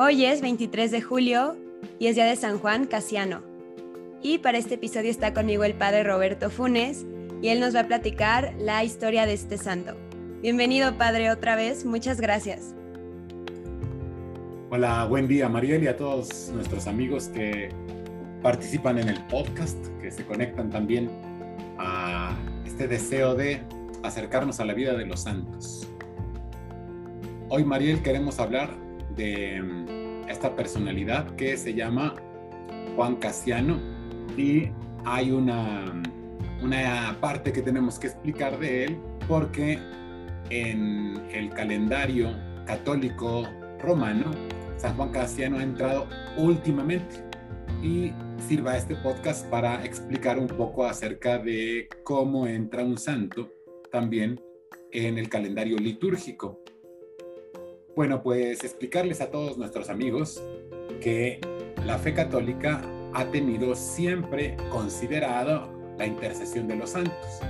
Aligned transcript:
Hoy 0.00 0.26
es 0.26 0.42
23 0.42 0.92
de 0.92 1.02
julio 1.02 1.56
y 1.98 2.06
es 2.06 2.14
día 2.14 2.24
de 2.24 2.36
San 2.36 2.60
Juan 2.60 2.86
Casiano. 2.86 3.42
Y 4.22 4.38
para 4.38 4.56
este 4.56 4.76
episodio 4.76 5.10
está 5.10 5.34
conmigo 5.34 5.64
el 5.64 5.74
padre 5.74 6.04
Roberto 6.04 6.50
Funes 6.50 7.04
y 7.42 7.48
él 7.48 7.58
nos 7.58 7.74
va 7.74 7.80
a 7.80 7.88
platicar 7.88 8.54
la 8.60 8.84
historia 8.84 9.26
de 9.26 9.32
este 9.32 9.58
santo. 9.58 9.96
Bienvenido 10.40 10.96
padre 10.96 11.32
otra 11.32 11.56
vez, 11.56 11.84
muchas 11.84 12.20
gracias. 12.20 12.76
Hola, 14.70 15.04
buen 15.06 15.26
día 15.26 15.48
Mariel 15.48 15.82
y 15.82 15.88
a 15.88 15.96
todos 15.96 16.52
nuestros 16.54 16.86
amigos 16.86 17.26
que 17.26 17.70
participan 18.40 19.00
en 19.00 19.08
el 19.08 19.20
podcast, 19.24 19.84
que 20.00 20.12
se 20.12 20.24
conectan 20.24 20.70
también 20.70 21.10
a 21.76 22.36
este 22.64 22.86
deseo 22.86 23.34
de 23.34 23.62
acercarnos 24.04 24.60
a 24.60 24.64
la 24.64 24.74
vida 24.74 24.92
de 24.92 25.06
los 25.06 25.22
santos. 25.22 25.88
Hoy 27.48 27.64
Mariel 27.64 28.00
queremos 28.00 28.38
hablar 28.38 28.86
de 29.18 29.62
esta 30.28 30.56
personalidad 30.56 31.36
que 31.36 31.58
se 31.58 31.74
llama 31.74 32.14
Juan 32.96 33.16
Casiano 33.16 33.78
y 34.36 34.70
hay 35.04 35.30
una, 35.30 35.84
una 36.62 37.16
parte 37.20 37.52
que 37.52 37.60
tenemos 37.60 37.98
que 37.98 38.06
explicar 38.06 38.58
de 38.58 38.84
él 38.84 38.98
porque 39.26 39.78
en 40.48 41.20
el 41.30 41.50
calendario 41.50 42.30
católico 42.64 43.46
romano 43.80 44.30
San 44.76 44.96
Juan 44.96 45.10
Casiano 45.10 45.58
ha 45.58 45.62
entrado 45.62 46.06
últimamente 46.36 47.16
y 47.82 48.12
sirva 48.48 48.76
este 48.76 48.94
podcast 48.96 49.46
para 49.48 49.84
explicar 49.84 50.38
un 50.38 50.46
poco 50.46 50.86
acerca 50.86 51.38
de 51.38 51.88
cómo 52.04 52.46
entra 52.46 52.84
un 52.84 52.96
santo 52.96 53.50
también 53.90 54.40
en 54.92 55.18
el 55.18 55.28
calendario 55.28 55.76
litúrgico. 55.76 56.62
Bueno, 57.98 58.22
pues 58.22 58.62
explicarles 58.62 59.20
a 59.20 59.28
todos 59.32 59.58
nuestros 59.58 59.90
amigos 59.90 60.40
que 61.00 61.40
la 61.84 61.98
fe 61.98 62.14
católica 62.14 62.80
ha 63.12 63.24
tenido 63.24 63.74
siempre 63.74 64.56
considerado 64.70 65.68
la 65.98 66.06
intercesión 66.06 66.68
de 66.68 66.76
los 66.76 66.90
santos. 66.90 67.40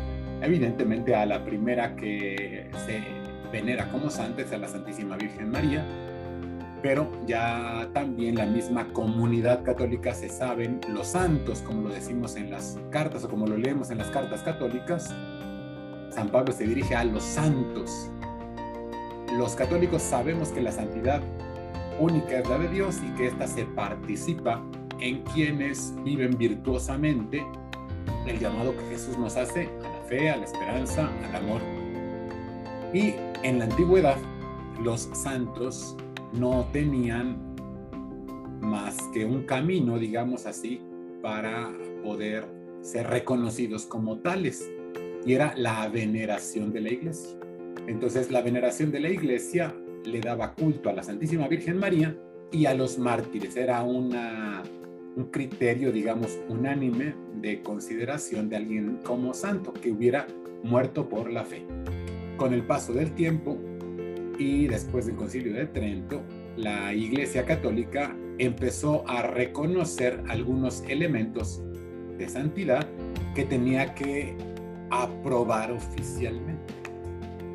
Evidentemente 0.40 1.14
a 1.14 1.26
la 1.26 1.44
primera 1.44 1.94
que 1.96 2.70
se 2.86 3.02
venera 3.52 3.90
como 3.90 4.08
santa 4.08 4.40
es 4.40 4.50
a 4.50 4.56
la 4.56 4.68
Santísima 4.68 5.18
Virgen 5.18 5.50
María, 5.50 5.86
pero 6.80 7.12
ya 7.26 7.90
también 7.92 8.36
la 8.36 8.46
misma 8.46 8.90
comunidad 8.94 9.62
católica 9.64 10.14
se 10.14 10.30
saben 10.30 10.80
los 10.88 11.08
santos, 11.08 11.60
como 11.60 11.88
lo 11.88 11.94
decimos 11.94 12.36
en 12.36 12.50
las 12.50 12.78
cartas 12.90 13.22
o 13.22 13.28
como 13.28 13.46
lo 13.46 13.58
leemos 13.58 13.90
en 13.90 13.98
las 13.98 14.08
cartas 14.08 14.40
católicas. 14.40 15.14
San 16.08 16.30
Pablo 16.30 16.54
se 16.54 16.66
dirige 16.66 16.94
a 16.94 17.04
los 17.04 17.22
santos, 17.22 18.10
los 19.36 19.54
católicos 19.54 20.02
sabemos 20.02 20.48
que 20.48 20.60
la 20.60 20.72
santidad 20.72 21.22
única 21.98 22.38
es 22.38 22.48
la 22.48 22.58
de 22.58 22.68
Dios 22.68 22.98
y 23.02 23.14
que 23.16 23.26
ésta 23.26 23.46
se 23.46 23.64
participa 23.64 24.62
en 25.00 25.22
quienes 25.22 25.94
viven 26.04 26.36
virtuosamente 26.36 27.44
el 28.26 28.38
llamado 28.38 28.76
que 28.76 28.84
Jesús 28.90 29.18
nos 29.18 29.36
hace 29.36 29.68
a 29.84 29.88
la 29.88 30.02
fe, 30.08 30.30
a 30.30 30.36
la 30.36 30.44
esperanza, 30.44 31.10
al 31.28 31.36
amor. 31.36 31.60
Y 32.92 33.14
en 33.42 33.58
la 33.58 33.66
antigüedad 33.66 34.16
los 34.82 35.08
santos 35.12 35.96
no 36.32 36.66
tenían 36.72 37.36
más 38.60 38.96
que 39.12 39.24
un 39.24 39.44
camino, 39.44 39.98
digamos 39.98 40.46
así, 40.46 40.80
para 41.22 41.70
poder 42.02 42.46
ser 42.80 43.08
reconocidos 43.08 43.86
como 43.86 44.18
tales, 44.18 44.70
y 45.24 45.32
era 45.32 45.54
la 45.56 45.88
veneración 45.88 46.72
de 46.72 46.80
la 46.80 46.90
iglesia. 46.90 47.38
Entonces 47.88 48.30
la 48.30 48.42
veneración 48.42 48.92
de 48.92 49.00
la 49.00 49.08
iglesia 49.08 49.74
le 50.04 50.20
daba 50.20 50.54
culto 50.54 50.90
a 50.90 50.92
la 50.92 51.02
Santísima 51.02 51.48
Virgen 51.48 51.78
María 51.78 52.14
y 52.52 52.66
a 52.66 52.74
los 52.74 52.98
mártires. 52.98 53.56
Era 53.56 53.82
un 53.82 54.10
criterio, 55.32 55.90
digamos, 55.90 56.38
unánime 56.48 57.14
de 57.40 57.62
consideración 57.62 58.50
de 58.50 58.56
alguien 58.56 59.00
como 59.04 59.32
santo 59.32 59.72
que 59.72 59.90
hubiera 59.90 60.26
muerto 60.62 61.08
por 61.08 61.32
la 61.32 61.44
fe. 61.44 61.64
Con 62.36 62.52
el 62.52 62.62
paso 62.62 62.92
del 62.92 63.12
tiempo 63.12 63.58
y 64.38 64.66
después 64.66 65.06
del 65.06 65.16
concilio 65.16 65.54
de 65.54 65.66
Trento, 65.66 66.22
la 66.58 66.92
Iglesia 66.92 67.46
Católica 67.46 68.14
empezó 68.36 69.08
a 69.08 69.22
reconocer 69.22 70.22
algunos 70.28 70.84
elementos 70.88 71.62
de 72.18 72.28
santidad 72.28 72.86
que 73.34 73.44
tenía 73.44 73.94
que 73.94 74.36
aprobar 74.90 75.72
oficialmente. 75.72 76.74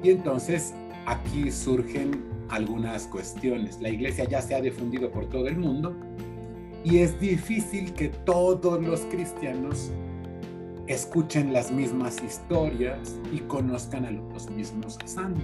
Y 0.04 0.12
entonces 0.12 0.74
aquí 1.06 1.50
surgen 1.50 2.24
algunas 2.50 3.08
cuestiones. 3.08 3.82
La 3.82 3.90
iglesia 3.90 4.26
ya 4.26 4.42
se 4.42 4.54
ha 4.54 4.62
difundido 4.62 5.10
por 5.10 5.28
todo 5.28 5.48
el 5.48 5.58
mundo 5.58 5.96
y 6.84 6.98
es 7.00 7.20
difícil 7.20 7.94
que 7.94 8.10
todos 8.10 8.84
los 8.84 9.02
cristianos 9.02 9.92
escuchen 10.88 11.54
las 11.54 11.72
mismas 11.72 12.22
historias 12.22 13.18
y 13.32 13.40
conozcan 13.40 14.06
a 14.06 14.12
los 14.12 14.50
mismos 14.52 14.98
santos. 15.06 15.44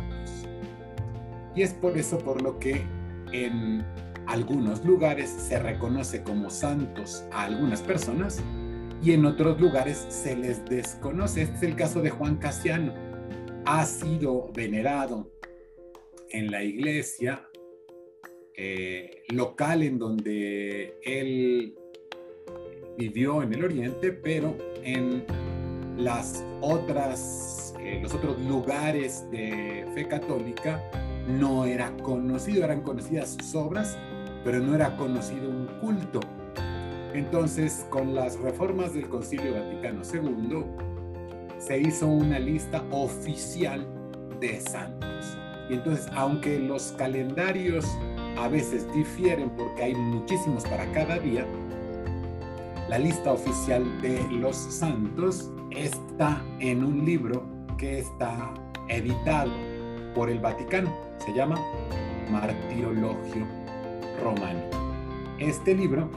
Y 1.56 1.62
es 1.62 1.74
por 1.74 1.98
eso 1.98 2.18
por 2.18 2.42
lo 2.42 2.60
que 2.60 2.84
en 3.32 3.86
algunos 4.28 4.84
lugares 4.84 5.30
se 5.30 5.58
reconoce 5.58 6.22
como 6.22 6.50
santos 6.50 7.24
a 7.32 7.46
algunas 7.46 7.82
personas 7.82 8.42
y 9.02 9.14
en 9.14 9.26
otros 9.26 9.60
lugares 9.62 10.06
se 10.10 10.36
les 10.36 10.64
desconoce. 10.66 11.44
Este 11.44 11.56
es 11.56 11.64
el 11.64 11.76
caso 11.78 12.02
de 12.02 12.10
Juan 12.10 12.36
Casiano 12.36 13.09
ha 13.72 13.86
sido 13.86 14.52
venerado 14.52 15.32
en 16.32 16.50
la 16.50 16.64
iglesia 16.64 17.48
eh, 18.56 19.22
local 19.30 19.84
en 19.84 20.00
donde 20.00 20.98
él 21.04 21.76
vivió 22.98 23.44
en 23.44 23.54
el 23.54 23.64
oriente, 23.64 24.12
pero 24.12 24.58
en 24.84 25.24
las 25.98 26.44
otras, 26.62 27.76
eh, 27.80 28.00
los 28.02 28.12
otros 28.16 28.42
lugares 28.42 29.30
de 29.30 29.86
fe 29.94 30.08
católica 30.08 30.84
no 31.28 31.66
era 31.66 31.96
conocido, 31.98 32.64
eran 32.64 32.82
conocidas 32.82 33.38
sus 33.40 33.54
obras, 33.54 34.00
pero 34.44 34.60
no 34.62 34.74
era 34.74 34.98
conocido 34.98 35.48
un 35.48 35.68
culto. 35.80 36.22
Entonces, 37.14 37.86
con 37.92 38.16
las 38.16 38.40
reformas 38.40 38.96
del 38.96 39.08
Concilio 39.10 39.54
Vaticano 39.54 40.02
II, 40.12 40.89
se 41.60 41.80
hizo 41.80 42.08
una 42.08 42.40
lista 42.40 42.84
oficial 42.92 43.86
de 44.40 44.60
santos. 44.62 45.38
Y 45.70 45.74
entonces, 45.74 46.08
aunque 46.16 46.58
los 46.58 46.94
calendarios 46.94 47.86
a 48.38 48.48
veces 48.48 48.92
difieren 48.94 49.50
porque 49.52 49.84
hay 49.84 49.96
muchísimos 49.96 50.64
para 50.64 50.90
cada 50.94 51.20
día, 51.20 51.46
la 52.88 52.98
lista 52.98 53.34
oficial 53.34 53.84
de 54.02 54.20
los 54.32 54.56
santos 54.56 55.52
está 55.70 56.42
en 56.60 56.84
un 56.84 57.06
libro 57.06 57.46
que 57.78 58.00
está 58.00 58.52
editado 58.88 59.52
por 60.16 60.30
el 60.30 60.40
Vaticano. 60.40 60.92
Se 61.24 61.34
llama 61.34 61.60
Martirologio 62.32 63.46
Romano. 64.24 64.62
Este 65.38 65.76
libro 65.76 66.10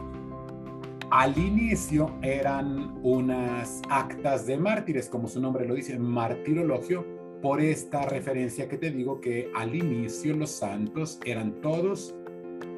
al 1.12 1.36
inicio 1.36 2.10
eran 2.22 2.98
unas 3.02 3.82
actas 3.90 4.46
de 4.46 4.56
mártires, 4.56 5.10
como 5.10 5.28
su 5.28 5.42
nombre 5.42 5.68
lo 5.68 5.74
dice, 5.74 5.98
martirologio, 5.98 7.04
por 7.42 7.60
esta 7.60 8.06
referencia 8.06 8.66
que 8.66 8.78
te 8.78 8.90
digo 8.90 9.20
que 9.20 9.50
al 9.54 9.74
inicio 9.74 10.34
los 10.34 10.50
santos 10.50 11.20
eran 11.26 11.60
todos 11.60 12.14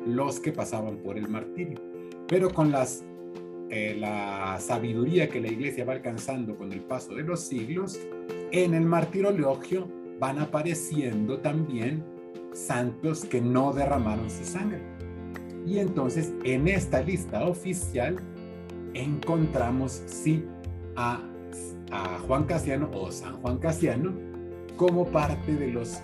los 0.04 0.40
que 0.40 0.50
pasaban 0.50 0.96
por 0.96 1.16
el 1.16 1.28
martirio. 1.28 1.80
Pero 2.26 2.50
con 2.50 2.72
las, 2.72 3.04
eh, 3.70 3.94
la 3.96 4.58
sabiduría 4.58 5.28
que 5.28 5.40
la 5.40 5.48
iglesia 5.48 5.84
va 5.84 5.92
alcanzando 5.92 6.56
con 6.56 6.72
el 6.72 6.80
paso 6.80 7.14
de 7.14 7.22
los 7.22 7.38
siglos, 7.38 8.00
en 8.50 8.74
el 8.74 8.84
martirologio 8.84 9.88
van 10.18 10.40
apareciendo 10.40 11.38
también 11.38 12.04
santos 12.52 13.24
que 13.24 13.40
no 13.40 13.72
derramaron 13.72 14.28
su 14.28 14.44
sangre 14.44 14.93
y 15.66 15.78
entonces 15.78 16.32
en 16.44 16.68
esta 16.68 17.00
lista 17.00 17.44
oficial 17.44 18.16
encontramos 18.94 20.02
sí 20.06 20.44
a, 20.96 21.20
Juan 22.26 22.44
Casiano 22.44 22.90
o 22.92 23.12
San 23.12 23.36
Juan 23.40 23.58
Casiano 23.58 24.12
como 24.76 25.06
parte 25.06 25.54
de 25.54 25.68
los 25.68 26.00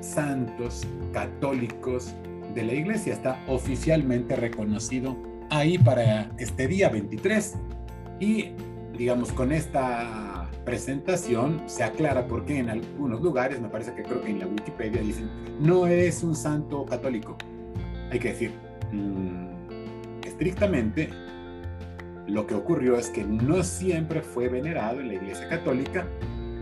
santos 0.00 0.86
católicos 1.12 2.14
de 2.54 2.64
la 2.64 2.72
iglesia. 2.72 3.12
Está 3.12 3.44
oficialmente 3.48 4.34
reconocido 4.34 5.14
ahí 5.50 5.76
para 5.76 6.30
este 6.38 6.68
día 6.68 6.88
23. 6.88 7.54
Y 8.18 8.52
digamos, 8.96 9.32
con 9.32 9.52
esta 9.52 10.48
presentación 10.64 11.62
se 11.66 11.82
aclara 11.82 12.26
por 12.26 12.46
qué 12.46 12.58
en 12.58 12.70
algunos 12.70 13.20
lugares, 13.20 13.60
me 13.60 13.68
parece 13.68 13.92
que 13.94 14.02
creo 14.04 14.22
que 14.22 14.30
en 14.30 14.38
la 14.38 14.46
Wikipedia 14.46 15.02
dicen, 15.02 15.28
no 15.60 15.86
es 15.86 16.22
un 16.22 16.34
santo 16.34 16.86
católico, 16.86 17.36
hay 18.12 18.18
que 18.18 18.28
decir, 18.28 18.52
mm, 18.92 20.22
estrictamente, 20.26 21.08
lo 22.26 22.46
que 22.46 22.54
ocurrió 22.54 22.96
es 22.96 23.08
que 23.08 23.24
no 23.24 23.62
siempre 23.64 24.20
fue 24.20 24.48
venerado 24.48 25.00
en 25.00 25.08
la 25.08 25.14
Iglesia 25.14 25.48
Católica, 25.48 26.06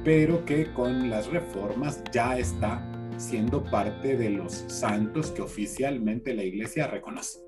pero 0.05 0.45
que 0.45 0.73
con 0.73 1.11
las 1.11 1.27
reformas 1.27 2.03
ya 2.13 2.39
está 2.39 2.87
siendo 3.17 3.65
parte 3.65 4.17
de 4.17 4.31
los 4.31 4.65
santos 4.69 5.33
que 5.33 5.43
oficialmente 5.43 6.35
la 6.35 6.43
iglesia 6.43 6.87
reconoce. 6.87 7.41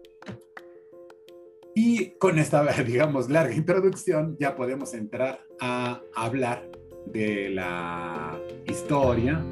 Y 1.75 2.11
con 2.19 2.39
esta, 2.39 2.65
digamos, 2.83 3.31
larga 3.31 3.55
introducción 3.55 4.37
ya 4.39 4.55
podemos 4.55 4.93
entrar 4.93 5.47
a 5.61 6.03
hablar 6.15 6.71
de 7.07 7.49
la 7.51 8.39
historia 8.67 9.43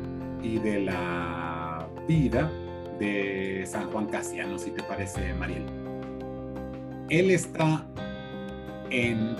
y 0.42 0.58
de 0.58 0.80
la 0.80 1.88
vida 2.06 2.50
de 3.00 3.64
San 3.66 3.90
Juan 3.90 4.06
Casiano, 4.06 4.58
si 4.58 4.70
te 4.70 4.82
parece, 4.84 5.34
Mariel. 5.34 5.64
Él 7.08 7.30
está 7.32 7.84
en 8.90 9.34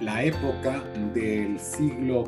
la 0.00 0.24
época 0.24 0.82
del 1.12 1.58
siglo 1.58 2.24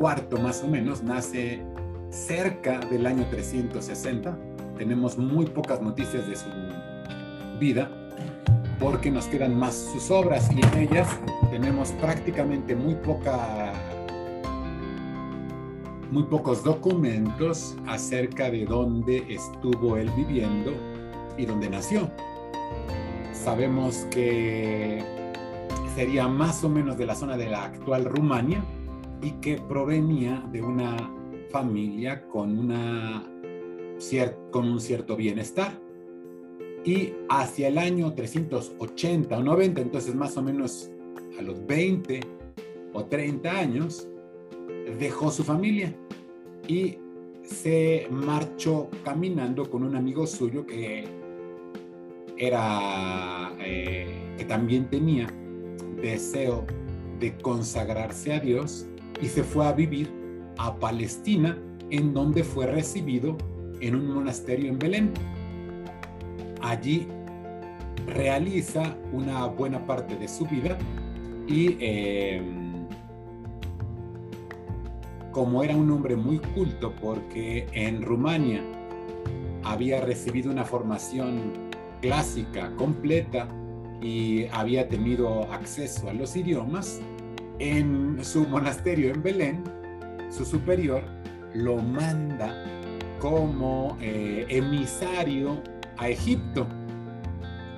IV 0.00 0.40
más 0.40 0.64
o 0.64 0.68
menos, 0.68 1.02
nace 1.02 1.62
cerca 2.10 2.80
del 2.80 3.06
año 3.06 3.24
360. 3.30 4.36
Tenemos 4.76 5.16
muy 5.16 5.46
pocas 5.46 5.80
noticias 5.80 6.26
de 6.26 6.36
su 6.36 6.46
vida 7.60 7.90
porque 8.78 9.10
nos 9.10 9.26
quedan 9.26 9.58
más 9.58 9.74
sus 9.74 10.10
obras 10.10 10.50
y 10.52 10.60
en 10.60 10.88
ellas 10.88 11.08
tenemos 11.50 11.92
prácticamente 11.92 12.74
muy 12.76 12.94
poca 12.94 13.65
muy 16.16 16.22
pocos 16.22 16.64
documentos 16.64 17.76
acerca 17.86 18.50
de 18.50 18.64
dónde 18.64 19.22
estuvo 19.28 19.98
él 19.98 20.10
viviendo 20.16 20.72
y 21.36 21.44
dónde 21.44 21.68
nació. 21.68 22.10
Sabemos 23.34 24.06
que 24.10 25.04
sería 25.94 26.26
más 26.26 26.64
o 26.64 26.70
menos 26.70 26.96
de 26.96 27.04
la 27.04 27.14
zona 27.14 27.36
de 27.36 27.50
la 27.50 27.64
actual 27.64 28.06
Rumania 28.06 28.64
y 29.20 29.32
que 29.42 29.58
provenía 29.58 30.42
de 30.50 30.62
una 30.62 30.96
familia 31.50 32.26
con, 32.28 32.60
una, 32.60 33.30
con 34.50 34.70
un 34.70 34.80
cierto 34.80 35.16
bienestar. 35.16 35.78
Y 36.82 37.12
hacia 37.28 37.68
el 37.68 37.76
año 37.76 38.14
380 38.14 39.36
o 39.36 39.42
90, 39.42 39.82
entonces 39.82 40.14
más 40.14 40.34
o 40.38 40.42
menos 40.42 40.90
a 41.38 41.42
los 41.42 41.66
20 41.66 42.20
o 42.94 43.04
30 43.04 43.50
años, 43.50 44.08
dejó 44.98 45.30
su 45.30 45.44
familia 45.44 45.94
y 46.68 46.98
se 47.42 48.08
marchó 48.10 48.88
caminando 49.04 49.68
con 49.70 49.84
un 49.84 49.96
amigo 49.96 50.26
suyo 50.26 50.66
que 50.66 51.04
era 52.38 53.52
eh, 53.60 54.34
que 54.36 54.44
también 54.44 54.88
tenía 54.90 55.26
deseo 56.00 56.66
de 57.20 57.36
consagrarse 57.38 58.34
a 58.34 58.40
Dios 58.40 58.86
y 59.20 59.26
se 59.26 59.42
fue 59.42 59.66
a 59.66 59.72
vivir 59.72 60.10
a 60.58 60.76
Palestina 60.76 61.58
en 61.90 62.12
donde 62.12 62.44
fue 62.44 62.66
recibido 62.66 63.36
en 63.80 63.94
un 63.94 64.12
monasterio 64.12 64.70
en 64.70 64.78
Belén. 64.78 65.12
Allí 66.62 67.06
realiza 68.06 68.96
una 69.12 69.46
buena 69.46 69.84
parte 69.86 70.16
de 70.16 70.28
su 70.28 70.44
vida 70.46 70.76
y 71.46 71.76
em, 71.80 72.55
como 75.36 75.62
era 75.62 75.76
un 75.76 75.90
hombre 75.90 76.16
muy 76.16 76.38
culto 76.38 76.94
porque 76.98 77.66
en 77.74 78.00
Rumania 78.00 78.62
había 79.64 80.00
recibido 80.00 80.50
una 80.50 80.64
formación 80.64 81.52
clásica 82.00 82.74
completa 82.76 83.46
y 84.00 84.46
había 84.46 84.88
tenido 84.88 85.42
acceso 85.52 86.08
a 86.08 86.14
los 86.14 86.34
idiomas, 86.36 87.02
en 87.58 88.16
su 88.24 88.48
monasterio 88.48 89.12
en 89.12 89.22
Belén, 89.22 89.64
su 90.30 90.46
superior 90.46 91.02
lo 91.52 91.76
manda 91.76 92.54
como 93.20 93.98
eh, 94.00 94.46
emisario 94.48 95.62
a 95.98 96.08
Egipto. 96.08 96.66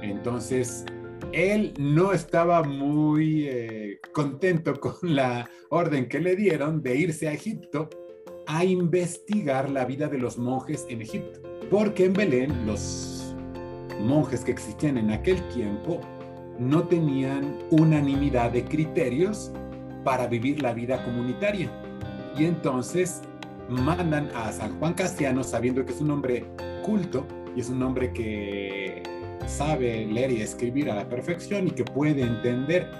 Entonces, 0.00 0.84
él 1.32 1.74
no 1.78 2.12
estaba 2.12 2.62
muy 2.62 3.46
eh, 3.48 4.00
contento 4.12 4.78
con 4.80 5.14
la 5.14 5.48
orden 5.70 6.08
que 6.08 6.20
le 6.20 6.36
dieron 6.36 6.82
de 6.82 6.96
irse 6.96 7.28
a 7.28 7.32
Egipto 7.32 7.88
a 8.46 8.64
investigar 8.64 9.68
la 9.68 9.84
vida 9.84 10.08
de 10.08 10.18
los 10.18 10.38
monjes 10.38 10.86
en 10.88 11.02
Egipto, 11.02 11.40
porque 11.70 12.06
en 12.06 12.14
Belén 12.14 12.66
los 12.66 13.34
monjes 14.00 14.42
que 14.42 14.52
existían 14.52 14.96
en 14.96 15.10
aquel 15.10 15.46
tiempo 15.48 16.00
no 16.58 16.88
tenían 16.88 17.58
unanimidad 17.70 18.50
de 18.50 18.64
criterios 18.64 19.52
para 20.02 20.26
vivir 20.26 20.62
la 20.62 20.72
vida 20.72 21.04
comunitaria. 21.04 21.70
Y 22.38 22.46
entonces 22.46 23.20
mandan 23.68 24.30
a 24.34 24.50
San 24.50 24.78
Juan 24.78 24.94
Castiano 24.94 25.44
sabiendo 25.44 25.84
que 25.84 25.92
es 25.92 26.00
un 26.00 26.10
hombre 26.10 26.44
culto 26.82 27.26
y 27.54 27.60
es 27.60 27.68
un 27.68 27.82
hombre 27.82 28.12
que 28.12 28.97
sabe 29.48 30.06
leer 30.06 30.30
y 30.30 30.42
escribir 30.42 30.90
a 30.90 30.94
la 30.94 31.08
perfección 31.08 31.68
y 31.68 31.70
que 31.70 31.84
puede 31.84 32.22
entender 32.22 32.90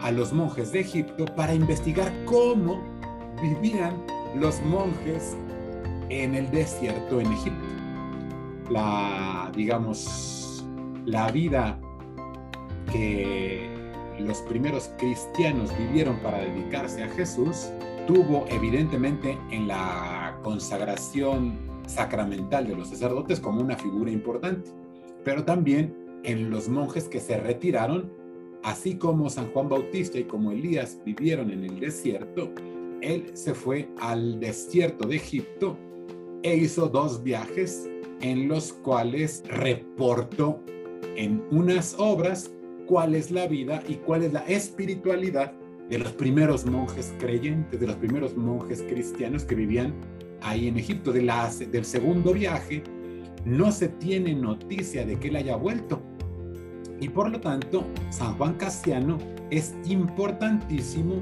a 0.00 0.10
los 0.10 0.32
monjes 0.32 0.72
de 0.72 0.80
Egipto 0.80 1.24
para 1.34 1.54
investigar 1.54 2.12
cómo 2.24 2.82
vivían 3.42 3.94
los 4.34 4.60
monjes 4.62 5.36
en 6.08 6.34
el 6.34 6.50
desierto 6.50 7.20
en 7.20 7.32
Egipto. 7.32 7.66
La, 8.70 9.50
digamos, 9.54 10.64
la 11.04 11.30
vida 11.30 11.78
que 12.92 13.68
los 14.18 14.38
primeros 14.42 14.90
cristianos 14.98 15.76
vivieron 15.76 16.16
para 16.20 16.38
dedicarse 16.38 17.02
a 17.02 17.08
Jesús 17.08 17.68
tuvo 18.06 18.44
evidentemente 18.48 19.36
en 19.50 19.68
la 19.68 20.38
consagración 20.42 21.58
sacramental 21.86 22.66
de 22.66 22.76
los 22.76 22.88
sacerdotes 22.88 23.40
como 23.40 23.60
una 23.60 23.76
figura 23.76 24.10
importante 24.10 24.70
pero 25.26 25.44
también 25.44 25.92
en 26.22 26.50
los 26.50 26.68
monjes 26.68 27.08
que 27.08 27.18
se 27.18 27.36
retiraron, 27.36 28.12
así 28.62 28.94
como 28.94 29.28
San 29.28 29.50
Juan 29.50 29.68
Bautista 29.68 30.20
y 30.20 30.24
como 30.24 30.52
Elías 30.52 31.00
vivieron 31.04 31.50
en 31.50 31.64
el 31.64 31.80
desierto, 31.80 32.52
él 33.00 33.32
se 33.34 33.52
fue 33.52 33.88
al 33.98 34.38
desierto 34.38 35.08
de 35.08 35.16
Egipto 35.16 35.76
e 36.44 36.56
hizo 36.56 36.86
dos 36.86 37.24
viajes 37.24 37.90
en 38.20 38.46
los 38.46 38.72
cuales 38.72 39.42
reportó 39.48 40.60
en 41.16 41.42
unas 41.50 41.96
obras 41.98 42.48
cuál 42.86 43.16
es 43.16 43.32
la 43.32 43.48
vida 43.48 43.82
y 43.88 43.94
cuál 43.96 44.22
es 44.22 44.32
la 44.32 44.46
espiritualidad 44.46 45.52
de 45.90 45.98
los 45.98 46.12
primeros 46.12 46.64
monjes 46.66 47.12
creyentes, 47.18 47.80
de 47.80 47.86
los 47.88 47.96
primeros 47.96 48.36
monjes 48.36 48.80
cristianos 48.82 49.44
que 49.44 49.56
vivían 49.56 49.92
ahí 50.42 50.68
en 50.68 50.78
Egipto. 50.78 51.12
De 51.12 51.20
del 51.72 51.84
segundo 51.84 52.32
viaje 52.32 52.84
no 53.46 53.70
se 53.70 53.88
tiene 53.88 54.34
noticia 54.34 55.06
de 55.06 55.18
que 55.18 55.28
él 55.28 55.36
haya 55.36 55.56
vuelto. 55.56 56.02
Y 57.00 57.08
por 57.08 57.30
lo 57.30 57.40
tanto, 57.40 57.84
San 58.10 58.34
Juan 58.36 58.54
Casiano 58.54 59.18
es 59.50 59.74
importantísimo 59.86 61.14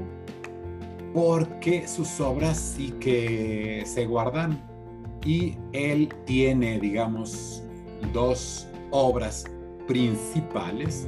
porque 1.13 1.87
sus 1.87 2.19
obras 2.19 2.57
sí 2.57 2.91
que 2.99 3.83
se 3.85 4.05
guardan 4.05 4.59
y 5.23 5.55
él 5.71 6.09
tiene, 6.25 6.79
digamos, 6.79 7.63
dos 8.11 8.67
obras 8.91 9.45
principales 9.87 11.07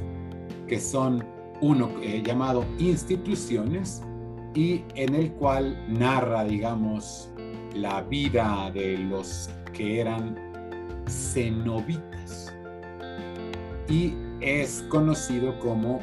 que 0.66 0.78
son 0.78 1.24
uno 1.60 1.90
eh, 2.02 2.22
llamado 2.24 2.64
Instituciones 2.78 4.02
y 4.54 4.84
en 4.94 5.14
el 5.14 5.32
cual 5.32 5.76
narra, 5.88 6.44
digamos, 6.44 7.30
la 7.74 8.02
vida 8.02 8.70
de 8.72 8.98
los 8.98 9.50
que 9.72 10.00
eran 10.00 10.47
cenobitas 11.08 12.54
y 13.88 14.14
es 14.40 14.84
conocido 14.88 15.58
como 15.58 16.00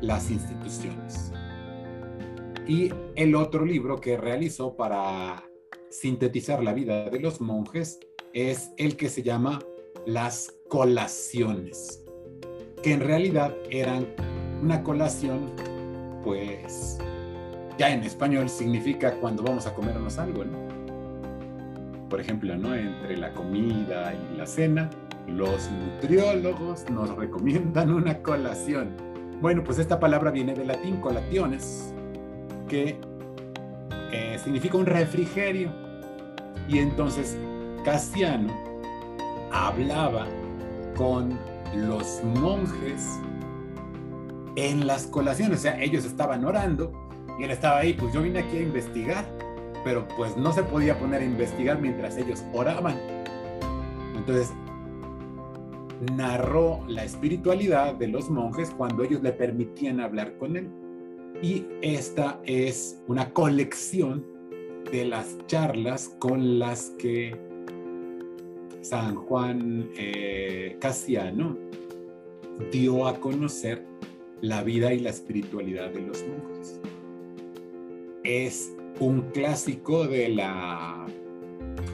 las 0.00 0.30
instituciones. 0.30 1.32
Y 2.66 2.92
el 3.14 3.34
otro 3.34 3.64
libro 3.64 4.00
que 4.00 4.16
realizó 4.16 4.76
para 4.76 5.44
sintetizar 5.90 6.62
la 6.62 6.72
vida 6.72 7.08
de 7.10 7.20
los 7.20 7.40
monjes 7.40 8.00
es 8.32 8.70
el 8.76 8.96
que 8.96 9.08
se 9.08 9.22
llama 9.22 9.60
Las 10.04 10.52
colaciones, 10.68 12.04
que 12.82 12.92
en 12.92 13.00
realidad 13.00 13.54
eran 13.70 14.06
una 14.62 14.82
colación, 14.82 15.52
pues 16.22 16.98
ya 17.78 17.92
en 17.92 18.02
español 18.02 18.48
significa 18.48 19.18
cuando 19.20 19.42
vamos 19.42 19.66
a 19.66 19.74
comernos 19.74 20.18
algo, 20.18 20.44
¿no? 20.44 20.65
Por 22.08 22.20
ejemplo, 22.20 22.56
¿no? 22.56 22.74
entre 22.74 23.16
la 23.16 23.32
comida 23.32 24.14
y 24.14 24.36
la 24.36 24.46
cena, 24.46 24.90
los 25.26 25.70
nutriólogos 25.70 26.88
nos 26.90 27.14
recomiendan 27.16 27.92
una 27.92 28.22
colación. 28.22 28.90
Bueno, 29.40 29.62
pues 29.64 29.78
esta 29.78 29.98
palabra 29.98 30.30
viene 30.30 30.54
del 30.54 30.68
latín 30.68 31.00
colationes, 31.00 31.92
que 32.68 32.98
eh, 34.12 34.38
significa 34.42 34.78
un 34.78 34.86
refrigerio. 34.86 35.70
Y 36.68 36.78
entonces 36.78 37.36
Casiano 37.84 38.52
hablaba 39.52 40.26
con 40.96 41.38
los 41.74 42.22
monjes 42.24 43.20
en 44.56 44.86
las 44.86 45.06
colaciones, 45.06 45.58
o 45.58 45.62
sea, 45.62 45.80
ellos 45.80 46.04
estaban 46.04 46.44
orando 46.44 46.92
y 47.38 47.44
él 47.44 47.50
estaba 47.50 47.78
ahí, 47.78 47.92
pues 47.92 48.12
yo 48.14 48.22
vine 48.22 48.38
aquí 48.38 48.56
a 48.56 48.62
investigar 48.62 49.35
pero 49.86 50.04
pues 50.16 50.36
no 50.36 50.52
se 50.52 50.64
podía 50.64 50.98
poner 50.98 51.22
a 51.22 51.24
investigar 51.24 51.80
mientras 51.80 52.16
ellos 52.16 52.44
oraban. 52.52 52.98
Entonces, 54.16 54.52
narró 56.16 56.84
la 56.88 57.04
espiritualidad 57.04 57.94
de 57.94 58.08
los 58.08 58.28
monjes 58.28 58.72
cuando 58.76 59.04
ellos 59.04 59.22
le 59.22 59.30
permitían 59.30 60.00
hablar 60.00 60.36
con 60.38 60.56
él. 60.56 60.68
Y 61.40 61.66
esta 61.82 62.40
es 62.42 63.00
una 63.06 63.32
colección 63.32 64.26
de 64.90 65.04
las 65.04 65.38
charlas 65.46 66.16
con 66.18 66.58
las 66.58 66.90
que 66.98 67.36
San 68.80 69.14
Juan 69.14 69.88
eh, 69.96 70.78
Casiano 70.80 71.56
dio 72.72 73.06
a 73.06 73.20
conocer 73.20 73.84
la 74.40 74.64
vida 74.64 74.92
y 74.92 74.98
la 74.98 75.10
espiritualidad 75.10 75.90
de 75.90 76.00
los 76.00 76.26
monjes. 76.26 76.80
Es 78.24 78.72
un 79.00 79.22
clásico 79.32 80.06
de 80.06 80.30
la 80.30 81.06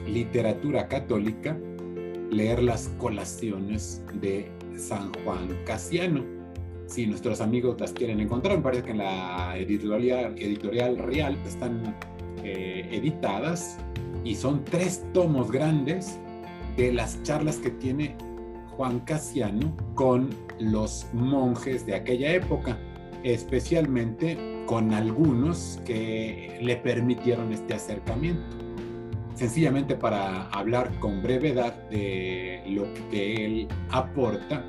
literatura 0.07 0.87
católica 0.87 1.57
leer 2.31 2.63
las 2.63 2.89
colaciones 2.97 4.03
de 4.21 4.49
San 4.77 5.11
Juan 5.23 5.49
Casiano. 5.65 6.23
Si 6.87 7.05
nuestros 7.05 7.41
amigos 7.41 7.79
las 7.79 7.93
quieren 7.93 8.19
encontrar, 8.19 8.57
me 8.57 8.63
parece 8.63 8.83
que 8.83 8.91
en 8.91 8.97
la 8.99 9.57
editorial, 9.57 10.35
editorial 10.37 10.97
Real 10.97 11.37
están 11.45 11.95
eh, 12.43 12.87
editadas 12.91 13.77
y 14.23 14.35
son 14.35 14.63
tres 14.65 15.05
tomos 15.13 15.51
grandes 15.51 16.19
de 16.77 16.91
las 16.91 17.21
charlas 17.23 17.57
que 17.57 17.69
tiene 17.69 18.15
Juan 18.71 18.99
Casiano 19.01 19.75
con 19.93 20.29
los 20.59 21.05
monjes 21.13 21.85
de 21.85 21.95
aquella 21.95 22.33
época, 22.33 22.77
especialmente 23.23 24.52
con 24.65 24.93
algunos 24.93 25.79
que 25.85 26.59
le 26.61 26.77
permitieron 26.77 27.51
este 27.51 27.73
acercamiento 27.73 28.63
sencillamente 29.35 29.95
para 29.95 30.47
hablar 30.49 30.91
con 30.99 31.21
brevedad 31.21 31.73
de 31.89 32.63
lo 32.67 32.85
que 33.09 33.45
él 33.45 33.67
aporta 33.89 34.63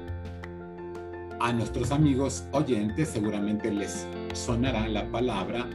a 1.40 1.52
nuestros 1.52 1.90
amigos 1.90 2.46
oyentes, 2.52 3.08
seguramente 3.08 3.70
les 3.70 4.06
sonará 4.32 4.88
la 4.88 5.10
palabra 5.10 5.68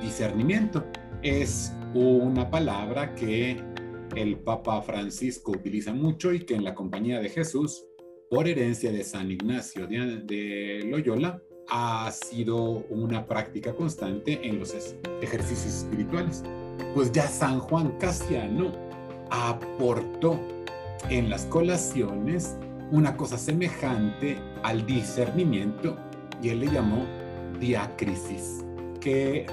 discernimiento. 0.00 0.86
Es 1.22 1.72
una 1.94 2.48
palabra 2.48 3.14
que 3.14 3.60
el 4.14 4.38
Papa 4.38 4.80
Francisco 4.82 5.52
utiliza 5.52 5.92
mucho 5.92 6.32
y 6.32 6.40
que 6.40 6.54
en 6.54 6.64
la 6.64 6.74
compañía 6.74 7.20
de 7.20 7.28
Jesús, 7.28 7.84
por 8.30 8.46
herencia 8.46 8.92
de 8.92 9.02
San 9.02 9.30
Ignacio 9.30 9.86
de, 9.86 10.84
Loyola, 10.86 11.42
ha 11.68 12.10
sido 12.12 12.84
una 12.88 13.26
práctica 13.26 13.74
constante 13.74 14.46
en 14.46 14.58
los 14.58 14.74
ejercicios 15.22 15.74
espirituales. 15.74 16.42
Pues 16.94 17.12
ya 17.12 17.26
San 17.26 17.60
Juan 17.60 17.92
Casiano 17.98 18.72
aportó 19.30 20.38
en 21.08 21.30
las 21.30 21.44
colaciones 21.46 22.56
una 22.90 23.16
cosa 23.16 23.36
semejante 23.36 24.38
al 24.62 24.86
discernimiento 24.86 25.96
y 26.42 26.50
él 26.50 26.60
le 26.60 26.66
llamó 26.68 27.04
diácrisis, 27.58 28.64
que, 29.00 29.46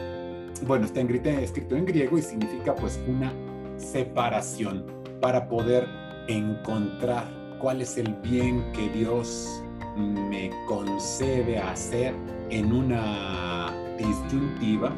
bueno, 0.66 0.86
está 0.86 1.02
escrito 1.02 1.76
en 1.76 1.86
griego 1.86 2.18
y 2.18 2.22
significa 2.22 2.76
pues 2.76 3.00
una 3.08 3.34
separación 3.78 4.86
para 5.22 5.48
poder 5.48 5.88
encontrar 6.28 7.26
cuál 7.60 7.82
es 7.82 7.98
el 7.98 8.14
bien 8.16 8.64
que 8.74 8.90
Dios 8.90 9.63
concede 11.04 11.58
hacer 11.60 12.14
en 12.50 12.72
una 12.72 13.74
disyuntiva 13.98 14.96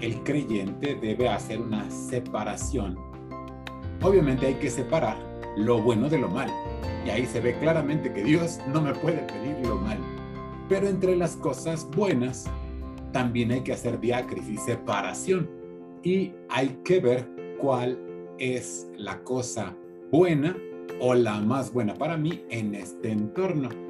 el 0.00 0.20
creyente 0.24 0.96
debe 0.96 1.28
hacer 1.28 1.60
una 1.60 1.88
separación. 1.92 2.98
Obviamente 4.02 4.48
hay 4.48 4.54
que 4.54 4.68
separar 4.68 5.16
lo 5.56 5.80
bueno 5.80 6.08
de 6.08 6.18
lo 6.18 6.28
mal. 6.28 6.50
Y 7.06 7.10
ahí 7.10 7.24
se 7.24 7.40
ve 7.40 7.56
claramente 7.60 8.12
que 8.12 8.24
Dios 8.24 8.58
no 8.66 8.82
me 8.82 8.92
puede 8.94 9.18
pedir 9.18 9.64
lo 9.64 9.76
mal. 9.76 9.98
Pero 10.68 10.88
entre 10.88 11.14
las 11.14 11.36
cosas 11.36 11.88
buenas 11.88 12.46
también 13.12 13.52
hay 13.52 13.60
que 13.60 13.74
hacer 13.74 14.00
diácrisis, 14.00 14.60
separación. 14.64 15.48
Y 16.02 16.32
hay 16.48 16.80
que 16.84 16.98
ver 16.98 17.28
cuál 17.60 17.96
es 18.40 18.88
la 18.96 19.22
cosa 19.22 19.72
buena 20.10 20.56
o 21.00 21.14
la 21.14 21.38
más 21.38 21.72
buena 21.72 21.94
para 21.94 22.16
mí 22.16 22.44
en 22.50 22.74
este 22.74 23.12
entorno. 23.12 23.87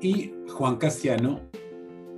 Y 0.00 0.32
Juan 0.48 0.76
Casiano 0.76 1.40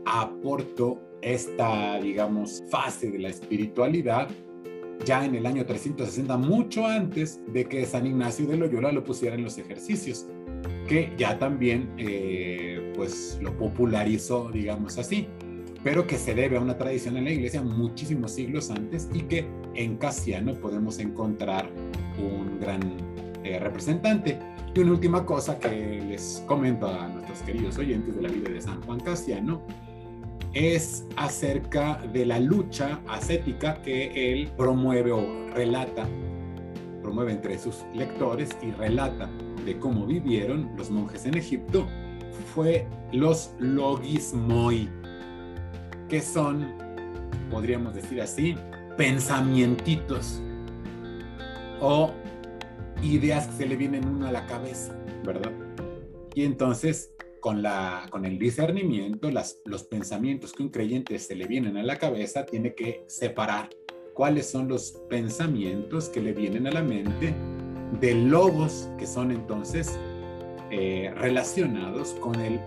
aportó 0.05 1.01
esta, 1.21 1.99
digamos, 2.01 2.63
fase 2.71 3.11
de 3.11 3.19
la 3.19 3.29
espiritualidad 3.29 4.29
ya 5.05 5.25
en 5.25 5.35
el 5.35 5.47
año 5.47 5.65
360, 5.65 6.37
mucho 6.37 6.87
antes 6.87 7.41
de 7.53 7.65
que 7.65 7.85
San 7.85 8.07
Ignacio 8.07 8.47
de 8.47 8.57
Loyola 8.57 8.93
lo 8.93 9.03
pusiera 9.03 9.35
en 9.35 9.43
los 9.43 9.59
ejercicios, 9.59 10.27
que 10.87 11.13
ya 11.17 11.39
también 11.39 11.93
eh, 11.99 12.93
pues 12.95 13.39
lo 13.43 13.57
popularizó, 13.57 14.51
digamos 14.53 14.99
así, 14.99 15.27
pero 15.83 16.07
que 16.07 16.19
se 16.19 16.35
debe 16.35 16.57
a 16.57 16.61
una 16.61 16.79
tradición 16.79 17.17
en 17.17 17.25
la 17.25 17.33
iglesia 17.33 17.63
muchísimos 17.63 18.33
siglos 18.33 18.71
antes 18.71 19.09
y 19.13 19.23
que 19.23 19.47
en 19.75 19.97
Casiano 19.97 20.55
podemos 20.55 20.99
encontrar 20.99 21.69
un 22.19 22.61
gran 22.61 22.81
eh, 23.43 23.59
representante. 23.59 24.39
Y 24.75 24.81
una 24.81 24.93
última 24.93 25.27
cosa 25.27 25.59
que 25.59 26.03
les 26.09 26.43
comento 26.47 26.87
a 26.87 27.07
nuestros 27.09 27.43
queridos 27.43 27.77
oyentes 27.77 28.17
de 28.17 28.23
la 28.23 28.29
vida 28.31 28.49
de 28.49 28.61
San 28.61 28.81
Juan 28.83 29.01
Casiano 29.01 29.61
es 30.55 31.05
acerca 31.17 32.01
de 32.13 32.25
la 32.25 32.41
lucha 32.41 32.99
ascética 33.07 33.83
que 33.83 34.33
él 34.33 34.51
promueve 34.57 35.13
o 35.13 35.51
relata, 35.55 36.07
promueve 37.03 37.33
entre 37.33 37.59
sus 37.59 37.85
lectores 37.95 38.51
y 38.63 38.71
relata 38.71 39.29
de 39.67 39.79
cómo 39.79 40.07
vivieron 40.07 40.71
los 40.77 40.91
monjes 40.91 41.27
en 41.27 41.37
Egipto, 41.37 41.87
fue 42.55 42.87
los 43.13 43.55
logismoi, 43.59 44.89
que 46.09 46.23
son, 46.23 46.73
podríamos 47.51 47.95
decir 47.95 48.23
así, 48.23 48.57
pensamientitos 48.97 50.41
o 51.81 52.13
ideas 53.03 53.47
que 53.49 53.57
se 53.57 53.67
le 53.67 53.77
vienen 53.77 54.07
uno 54.07 54.27
a 54.27 54.33
la 54.33 54.47
cabeza, 54.47 54.97
¿verdad? 55.25 55.53
Y 56.35 56.45
entonces 56.45 57.13
con, 57.41 57.61
la, 57.61 58.07
con 58.11 58.25
el 58.25 58.39
discernimiento, 58.39 59.31
las, 59.31 59.59
los 59.65 59.83
pensamientos 59.83 60.53
que 60.53 60.63
un 60.63 60.71
creyente 60.71 61.19
se 61.19 61.35
le 61.35 61.47
vienen 61.47 61.77
a 61.77 61.83
la 61.83 61.99
cabeza, 61.99 62.47
tiene 62.47 62.75
que 62.75 63.05
separar 63.09 63.69
cuáles 64.15 64.49
son 64.49 64.69
los 64.69 64.93
pensamientos 65.11 66.09
que 66.09 66.21
le 66.21 66.33
vienen 66.33 66.67
a 66.67 66.71
la 66.71 66.83
mente 66.83 67.35
de 68.01 68.15
logos 68.15 68.89
que 68.99 69.07
son 69.07 69.33
entonces 69.33 69.99
eh, 70.71 71.13
relacionados 71.17 72.15
con 72.15 72.41
el 72.41 72.61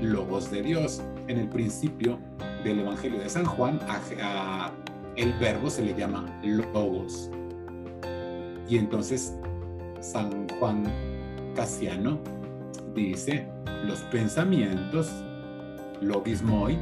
logos 0.00 0.50
de 0.50 0.62
Dios. 0.62 1.02
En 1.28 1.38
el 1.38 1.48
principio 1.48 2.18
del 2.64 2.80
Evangelio 2.80 3.20
de 3.20 3.28
San 3.28 3.44
Juan, 3.44 3.78
el 5.16 5.32
verbo 5.34 5.70
se 5.70 5.84
le 5.84 5.94
llama 5.94 6.40
logos. 6.42 7.30
Y 8.68 8.78
entonces 8.78 9.34
San 10.00 10.48
Juan 10.58 10.84
Casiano 11.54 12.18
dice, 12.94 13.46
los 13.84 14.00
pensamientos, 14.04 15.10
logismoi, 16.00 16.78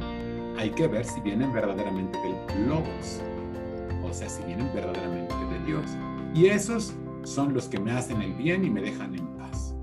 hay 0.57 0.69
que 0.71 0.87
ver 0.87 1.05
si 1.05 1.19
vienen 1.21 1.51
verdaderamente 1.53 2.17
del 2.19 2.67
logos, 2.67 3.21
o 4.03 4.13
sea, 4.13 4.29
si 4.29 4.41
vienen 4.43 4.71
verdaderamente 4.73 5.35
de 5.35 5.65
Dios. 5.65 5.85
Y 6.33 6.47
esos 6.47 6.93
son 7.23 7.53
los 7.53 7.67
que 7.67 7.79
me 7.79 7.91
hacen 7.91 8.21
el 8.21 8.33
bien 8.33 8.63
y 8.63 8.69
me 8.69 8.81
dejan 8.81 9.15
en 9.15 9.27
paz. 9.37 9.75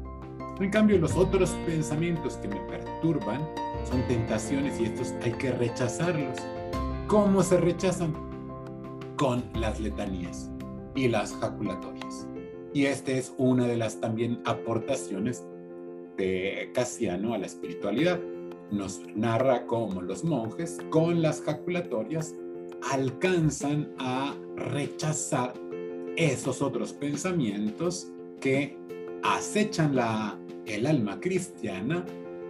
En 0.58 0.70
cambio, 0.70 0.98
los 0.98 1.14
otros 1.14 1.50
pensamientos 1.66 2.36
que 2.36 2.48
me 2.48 2.60
perturban 2.60 3.40
son 3.88 4.02
tentaciones 4.08 4.80
y 4.80 4.84
estos 4.84 5.14
hay 5.22 5.32
que 5.32 5.52
rechazarlos. 5.52 6.38
¿Cómo 7.06 7.42
se 7.42 7.58
rechazan? 7.58 8.14
Con 9.16 9.44
las 9.54 9.78
letanías 9.78 10.50
y 10.94 11.08
las 11.08 11.34
jaculatorias. 11.34 12.26
Y 12.76 12.85
esta 12.85 13.12
es 13.12 13.33
una 13.38 13.66
de 13.66 13.78
las 13.78 14.02
también 14.02 14.42
aportaciones 14.45 15.47
de 16.18 16.68
Casiano 16.75 17.33
a 17.33 17.38
la 17.38 17.47
espiritualidad. 17.47 18.21
Nos 18.71 19.00
narra 19.14 19.64
cómo 19.64 20.02
los 20.02 20.25
monjes 20.25 20.76
con 20.90 21.23
las 21.23 21.40
jaculatorias 21.40 22.35
alcanzan 22.92 23.95
a 23.99 24.35
rechazar 24.56 25.54
esos 26.16 26.61
otros 26.61 26.92
pensamientos 26.92 28.09
que 28.42 28.76
acechan 29.23 29.97
la, 29.97 30.38
el 30.66 30.87
alma 30.87 31.18
cristiana 31.18 32.04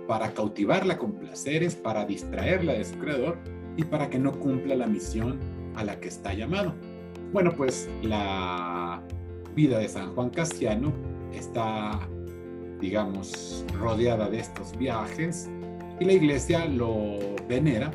para 0.09 0.35
cautivarla 0.35 0.99
con 0.99 1.13
placeres, 1.13 1.77
para 1.77 2.05
distraerla 2.05 2.73
de 2.73 2.85
su 2.85 2.99
creador 2.99 3.39
y 3.77 3.85
para 3.85 4.11
que 4.11 4.19
no 4.19 4.33
cumpla 4.33 4.75
la 4.75 4.89
misión 4.89 5.39
a 5.77 5.85
la 5.85 6.01
que 6.01 6.09
está 6.09 6.35
llamado. 6.35 6.75
Bueno, 7.33 7.53
pues 7.57 7.89
la 8.03 9.01
vida 9.57 9.79
de 9.79 9.89
San 9.89 10.15
Juan 10.15 10.31
Casiano 10.31 10.93
está 11.33 11.99
digamos, 12.81 13.65
rodeada 13.79 14.29
de 14.29 14.41
estos 14.41 14.77
viajes 14.77 15.49
y 15.99 16.05
la 16.05 16.13
iglesia 16.13 16.67
lo 16.67 17.19
venera 17.49 17.91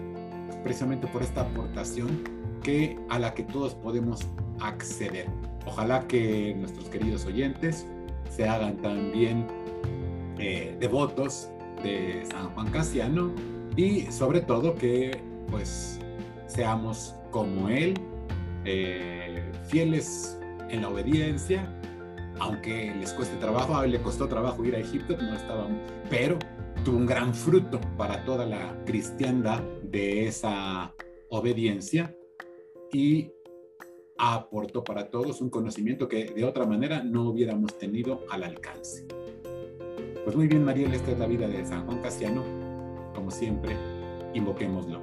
precisamente 0.63 1.07
por 1.07 1.21
esta 1.21 1.41
aportación 1.41 2.23
que 2.63 2.97
a 3.09 3.19
la 3.19 3.33
que 3.33 3.43
todos 3.43 3.75
podemos 3.75 4.27
acceder. 4.59 5.27
Ojalá 5.65 6.07
que 6.07 6.55
nuestros 6.57 6.89
queridos 6.89 7.25
oyentes 7.25 7.85
se 8.29 8.47
hagan 8.47 8.77
también 8.77 9.45
eh, 10.39 10.75
devotos 10.79 11.49
de 11.83 12.23
San 12.29 12.49
Juan 12.51 12.71
Casiano 12.71 13.31
y 13.75 14.01
sobre 14.11 14.41
todo 14.41 14.75
que 14.75 15.19
pues 15.49 15.99
seamos 16.47 17.15
como 17.31 17.69
él, 17.69 17.93
eh, 18.65 19.43
fieles 19.67 20.40
en 20.71 20.81
la 20.81 20.89
obediencia, 20.89 21.67
aunque 22.39 22.93
les 22.95 23.13
cueste 23.13 23.35
trabajo, 23.37 23.75
a 23.75 23.85
él 23.85 23.91
le 23.91 24.01
costó 24.01 24.27
trabajo 24.27 24.63
ir 24.65 24.75
a 24.75 24.79
Egipto, 24.79 25.15
no 25.17 25.35
estaba, 25.35 25.67
pero 26.09 26.39
tuvo 26.83 26.97
un 26.97 27.05
gran 27.05 27.33
fruto 27.33 27.79
para 27.97 28.23
toda 28.25 28.45
la 28.45 28.75
cristiandad 28.85 29.61
de 29.83 30.27
esa 30.27 30.93
obediencia 31.29 32.15
y 32.91 33.31
aportó 34.17 34.83
para 34.83 35.09
todos 35.09 35.41
un 35.41 35.49
conocimiento 35.49 36.07
que 36.07 36.25
de 36.25 36.43
otra 36.43 36.65
manera 36.65 37.03
no 37.03 37.29
hubiéramos 37.29 37.77
tenido 37.77 38.21
al 38.29 38.43
alcance. 38.43 39.05
Pues 40.23 40.35
muy 40.35 40.47
bien, 40.47 40.63
Mariel, 40.63 40.93
esta 40.93 41.11
es 41.11 41.19
la 41.19 41.25
vida 41.25 41.47
de 41.47 41.65
San 41.65 41.85
Juan 41.85 41.99
Casiano. 42.01 42.43
Como 43.15 43.31
siempre, 43.31 43.75
invoquémoslo. 44.33 45.01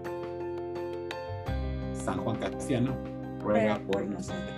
San 1.93 2.19
Juan 2.19 2.37
Casiano, 2.37 2.97
ruega 3.41 3.81
por 3.81 4.07
nosotros. 4.07 4.58